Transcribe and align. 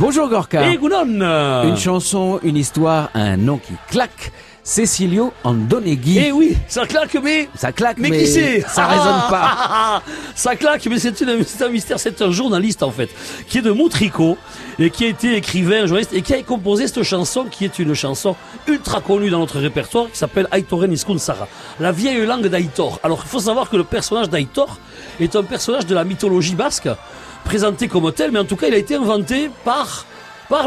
Bonjour 0.00 0.28
Gorka. 0.28 0.68
Et 0.70 0.76
Gounon 0.76 1.04
Une 1.64 1.76
chanson, 1.76 2.40
une 2.42 2.56
histoire, 2.56 3.10
un 3.14 3.36
nom 3.36 3.58
qui 3.58 3.72
claque. 3.88 4.32
Cecilio 4.66 5.30
Andoneghi. 5.44 6.18
Eh 6.18 6.32
oui, 6.32 6.56
ça 6.68 6.86
claque, 6.86 7.18
mais... 7.22 7.50
Ça 7.54 7.70
claque, 7.70 7.98
Mais 7.98 8.08
mais, 8.08 8.20
qui 8.20 8.26
c'est 8.28 8.62
ça 8.62 8.86
résonne 8.86 9.20
pas. 9.28 10.02
ça 10.34 10.56
claque, 10.56 10.86
mais 10.86 10.98
c'est 10.98 11.20
un 11.62 11.68
mystère. 11.68 12.00
C'est 12.00 12.22
un 12.22 12.30
journaliste, 12.30 12.82
en 12.82 12.90
fait, 12.90 13.10
qui 13.46 13.58
est 13.58 13.62
de 13.62 13.70
Montrico, 13.70 14.38
et 14.78 14.88
qui 14.88 15.04
a 15.04 15.08
été 15.08 15.36
écrivain, 15.36 15.84
journaliste, 15.84 16.14
et 16.14 16.22
qui 16.22 16.32
a 16.32 16.42
composé 16.42 16.86
cette 16.86 17.02
chanson, 17.02 17.44
qui 17.44 17.66
est 17.66 17.78
une 17.78 17.92
chanson 17.92 18.36
ultra 18.66 19.02
connue 19.02 19.28
dans 19.28 19.40
notre 19.40 19.60
répertoire, 19.60 20.06
qui 20.10 20.16
s'appelle 20.16 20.48
Aitoren 20.50 20.90
Iskun 20.90 21.18
Sara. 21.18 21.46
La 21.78 21.92
vieille 21.92 22.24
langue 22.24 22.46
d'Aitor. 22.46 23.00
Alors, 23.02 23.20
il 23.22 23.28
faut 23.28 23.40
savoir 23.40 23.68
que 23.68 23.76
le 23.76 23.84
personnage 23.84 24.30
d'Aitor 24.30 24.78
est 25.20 25.36
un 25.36 25.42
personnage 25.42 25.84
de 25.84 25.94
la 25.94 26.04
mythologie 26.04 26.54
basque, 26.54 26.88
présenté 27.44 27.88
comme 27.88 28.10
tel, 28.12 28.30
mais 28.30 28.38
en 28.38 28.44
tout 28.44 28.56
cas, 28.56 28.66
il 28.68 28.74
a 28.74 28.78
été 28.78 28.94
inventé 28.94 29.50
par 29.64 30.06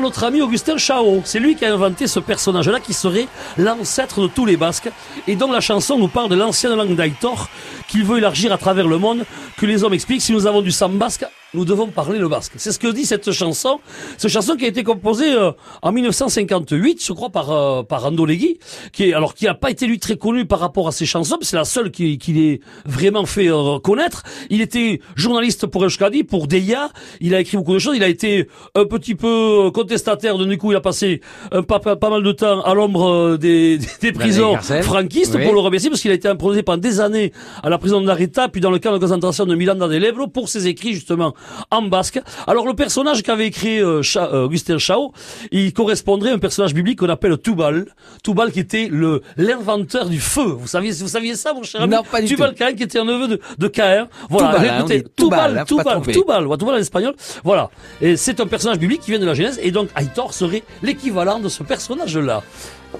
notre 0.01 0.23
ami 0.25 0.41
Augustin 0.41 0.77
Chao. 0.77 1.21
C'est 1.23 1.39
lui 1.39 1.55
qui 1.55 1.65
a 1.65 1.73
inventé 1.73 2.07
ce 2.07 2.19
personnage-là 2.19 2.79
qui 2.79 2.93
serait 2.93 3.27
l'ancêtre 3.57 4.21
de 4.21 4.27
tous 4.27 4.45
les 4.45 4.57
Basques 4.57 4.89
et 5.27 5.35
dont 5.35 5.51
la 5.51 5.61
chanson 5.61 5.97
nous 5.97 6.07
parle 6.07 6.29
de 6.29 6.35
l'ancienne 6.35 6.75
langue 6.75 6.95
d'Aitor 6.95 7.49
qu'il 7.87 8.03
veut 8.03 8.17
élargir 8.17 8.51
à 8.51 8.57
travers 8.57 8.87
le 8.87 8.97
monde, 8.97 9.25
que 9.57 9.65
les 9.65 9.83
hommes 9.83 9.93
expliquent 9.93 10.21
si 10.21 10.33
nous 10.33 10.45
avons 10.45 10.61
du 10.61 10.71
sang 10.71 10.89
basque, 10.89 11.25
nous 11.53 11.65
devons 11.65 11.87
parler 11.87 12.19
le 12.19 12.27
basque. 12.27 12.53
C'est 12.57 12.71
ce 12.71 12.79
que 12.79 12.87
dit 12.87 13.05
cette 13.05 13.31
chanson. 13.31 13.79
Cette 14.17 14.31
chanson 14.31 14.55
qui 14.55 14.65
a 14.65 14.67
été 14.67 14.83
composée 14.83 15.31
euh, 15.33 15.51
en 15.81 15.91
1958, 15.91 17.03
je 17.05 17.13
crois, 17.13 17.29
par, 17.29 17.51
euh, 17.51 17.83
par 17.83 18.05
Andolegui, 18.05 18.59
qui 18.91 19.05
est, 19.09 19.13
alors 19.13 19.33
qui 19.33 19.45
n'a 19.45 19.53
pas 19.53 19.71
été 19.71 19.87
lui 19.87 19.99
très 19.99 20.17
connu 20.17 20.45
par 20.45 20.59
rapport 20.59 20.87
à 20.87 20.91
ses 20.91 21.05
chansons, 21.05 21.37
c'est 21.41 21.55
la 21.55 21.65
seule 21.65 21.91
qui, 21.91 22.17
qui 22.17 22.33
l'ait 22.33 22.59
vraiment 22.85 23.25
fait 23.25 23.49
euh, 23.49 23.79
connaître. 23.79 24.23
Il 24.49 24.61
était 24.61 24.99
journaliste 25.15 25.67
pour 25.67 25.85
Euskadi, 25.85 26.23
pour 26.23 26.47
Deia, 26.47 26.89
il 27.21 27.33
a 27.33 27.39
écrit 27.39 27.57
beaucoup 27.57 27.73
de 27.73 27.79
choses, 27.79 27.95
il 27.95 28.03
a 28.03 28.09
été 28.09 28.47
un 28.75 28.85
petit 28.85 29.15
peu 29.15 29.67
euh, 29.67 29.71
contestataire, 29.71 30.37
de 30.37 30.55
coup 30.55 30.71
il 30.71 30.75
a 30.75 30.81
passé 30.81 31.21
un 31.51 31.63
pas, 31.63 31.79
pas, 31.79 31.95
pas 31.95 32.09
mal 32.09 32.23
de 32.23 32.31
temps 32.31 32.61
à 32.61 32.73
l'ombre 32.73 33.09
euh, 33.09 33.37
des, 33.37 33.77
des, 33.77 33.87
des 34.01 34.11
prisons 34.11 34.57
franquistes, 34.57 35.35
Oui. 35.35 35.43
pour 35.45 35.53
le 35.53 35.59
remercier, 35.59 35.89
parce 35.89 36.01
qu'il 36.01 36.11
a 36.11 36.15
été 36.15 36.27
imposé 36.27 36.63
pendant 36.63 36.81
des 36.81 36.99
années 36.99 37.31
à 37.63 37.69
la 37.69 37.77
prison 37.77 38.01
de 38.01 38.05
Narita, 38.05 38.49
puis 38.49 38.59
dans 38.59 38.71
le 38.71 38.79
camp 38.79 38.91
de 38.91 38.97
concentration 38.97 39.45
de 39.45 39.55
Milan 39.55 39.75
del 39.75 40.03
Ebro, 40.03 40.27
pour 40.27 40.49
ses 40.49 40.67
écrits 40.67 40.93
justement 40.93 41.33
en 41.71 41.81
basque. 41.83 42.19
Alors 42.47 42.65
le 42.67 42.73
personnage 42.73 43.23
qu'avait 43.23 43.47
écrit 43.47 43.79
euh, 43.81 44.01
Cha- 44.01 44.29
euh, 44.33 44.45
Augustin 44.45 44.77
Chao, 44.77 45.11
il 45.51 45.73
correspondrait 45.73 46.31
à 46.31 46.33
un 46.33 46.39
personnage 46.39 46.73
biblique 46.73 46.99
qu'on 46.99 47.09
appelle 47.09 47.37
Tubal. 47.37 47.85
Tubal 48.23 48.51
qui 48.51 48.59
était 48.59 48.87
le 48.91 49.21
l'inventeur 49.37 50.07
du 50.09 50.19
feu. 50.19 50.55
Vous 50.59 50.67
saviez, 50.67 50.91
vous 50.91 51.07
saviez 51.07 51.35
ça, 51.35 51.53
mon 51.53 51.63
cher 51.63 51.81
ami? 51.81 51.93
Non, 51.93 52.03
pas 52.03 52.21
du 52.21 52.33
tout. 52.33 52.43
Caïn, 52.55 52.73
qui 52.75 52.83
était 52.83 52.99
un 52.99 53.05
neveu 53.05 53.27
de, 53.27 53.39
de 53.57 53.67
Caïn. 53.67 54.07
Voilà, 54.29 54.59
hein, 54.59 54.79
écoutez, 54.79 55.01
dit 55.01 55.09
Tubal, 55.17 55.57
hein, 55.57 55.65
tromper. 55.65 56.11
Tubal, 56.11 56.47
ouais, 56.47 56.57
Tubal 56.57 56.75
en 56.75 56.77
espagnol. 56.77 57.15
Voilà. 57.43 57.69
Et 58.01 58.15
c'est 58.17 58.39
un 58.39 58.47
personnage 58.47 58.79
biblique 58.79 59.01
qui 59.01 59.11
vient 59.11 59.19
de 59.19 59.25
la 59.25 59.33
Genèse, 59.33 59.59
et 59.61 59.71
donc 59.71 59.89
Aitor 59.99 60.33
serait 60.33 60.63
l'équivalent 60.81 61.39
de 61.39 61.49
ce 61.49 61.63
personnage-là. 61.63 62.41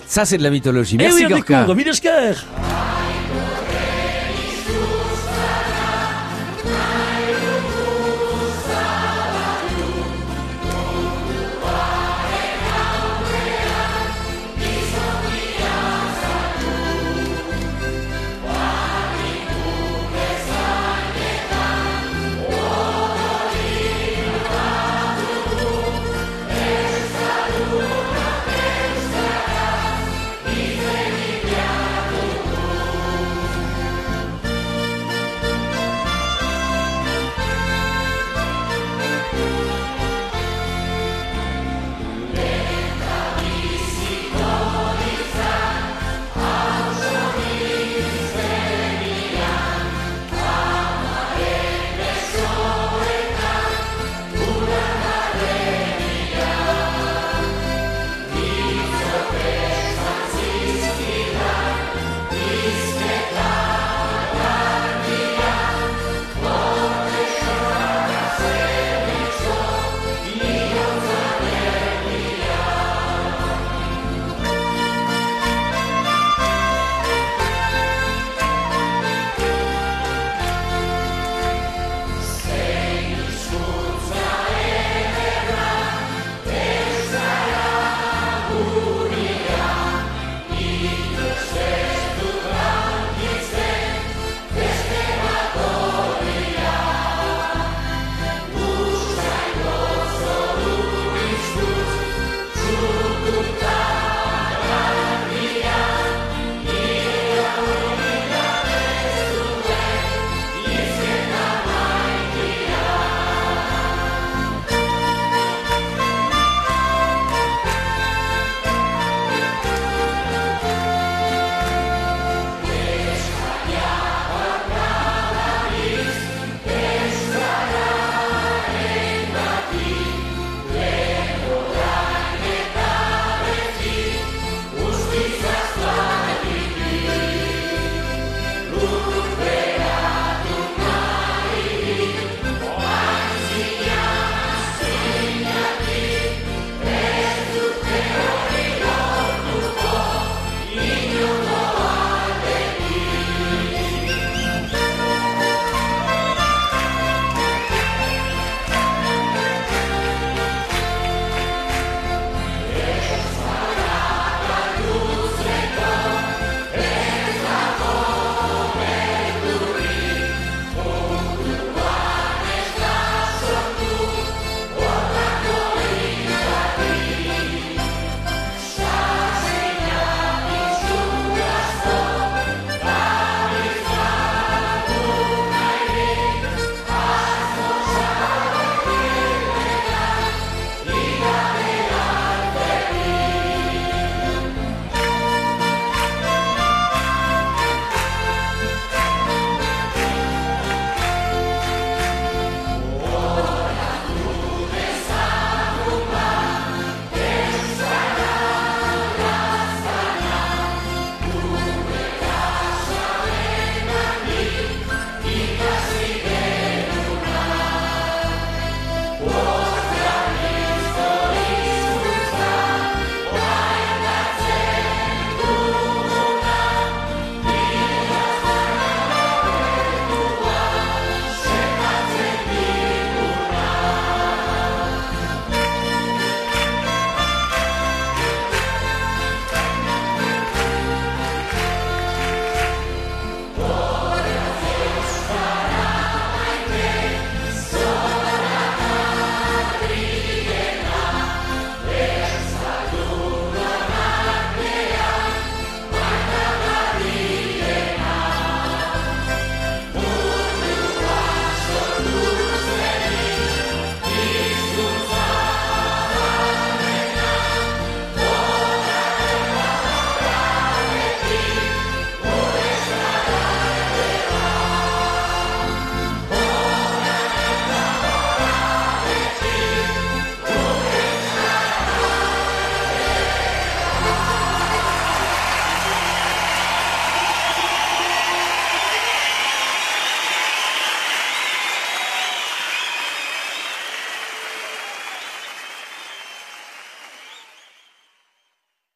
Ça, 0.06 0.26
c'est 0.26 0.38
de 0.38 0.44
la 0.44 0.50
mythologie. 0.50 0.96
Eh 0.96 1.04
Merci 1.04 1.20
oui, 1.20 1.26
on 1.28 1.30
Gorka. 1.38 1.66
découvre, 1.66 2.97